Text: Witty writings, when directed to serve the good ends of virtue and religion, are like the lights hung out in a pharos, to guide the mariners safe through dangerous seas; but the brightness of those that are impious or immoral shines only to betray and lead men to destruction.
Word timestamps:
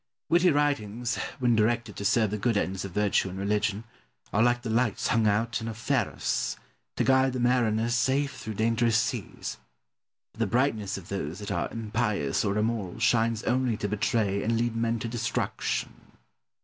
Witty 0.29 0.49
writings, 0.49 1.17
when 1.37 1.55
directed 1.55 1.95
to 1.97 2.05
serve 2.05 2.31
the 2.31 2.39
good 2.39 2.57
ends 2.57 2.83
of 2.83 2.91
virtue 2.93 3.29
and 3.29 3.37
religion, 3.37 3.83
are 4.33 4.41
like 4.41 4.63
the 4.63 4.69
lights 4.71 5.09
hung 5.09 5.27
out 5.27 5.61
in 5.61 5.67
a 5.67 5.75
pharos, 5.75 6.57
to 6.95 7.03
guide 7.03 7.33
the 7.33 7.39
mariners 7.39 7.93
safe 7.93 8.35
through 8.35 8.55
dangerous 8.55 8.97
seas; 8.97 9.59
but 10.33 10.39
the 10.39 10.47
brightness 10.47 10.97
of 10.97 11.09
those 11.09 11.37
that 11.37 11.51
are 11.51 11.69
impious 11.71 12.43
or 12.43 12.57
immoral 12.57 12.97
shines 12.97 13.43
only 13.43 13.77
to 13.77 13.87
betray 13.87 14.41
and 14.41 14.57
lead 14.57 14.75
men 14.75 14.97
to 14.97 15.07
destruction. 15.07 15.91